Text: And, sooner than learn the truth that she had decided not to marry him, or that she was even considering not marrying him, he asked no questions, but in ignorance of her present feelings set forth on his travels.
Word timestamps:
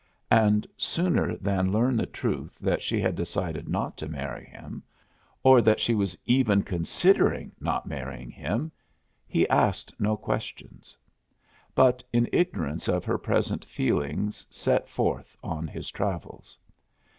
And, 0.31 0.65
sooner 0.77 1.37
than 1.37 1.71
learn 1.71 1.95
the 1.95 2.07
truth 2.07 2.57
that 2.59 2.81
she 2.81 2.99
had 2.99 3.13
decided 3.15 3.69
not 3.69 3.97
to 3.97 4.07
marry 4.09 4.45
him, 4.45 4.81
or 5.43 5.61
that 5.61 5.79
she 5.79 5.93
was 5.93 6.17
even 6.25 6.63
considering 6.63 7.51
not 7.59 7.85
marrying 7.85 8.31
him, 8.31 8.71
he 9.27 9.47
asked 9.47 9.93
no 9.99 10.17
questions, 10.17 10.97
but 11.75 12.03
in 12.11 12.27
ignorance 12.33 12.87
of 12.87 13.05
her 13.05 13.19
present 13.19 13.63
feelings 13.63 14.43
set 14.49 14.89
forth 14.89 15.37
on 15.43 15.67
his 15.67 15.91
travels. 15.91 16.57